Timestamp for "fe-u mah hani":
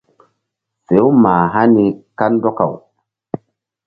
0.85-1.85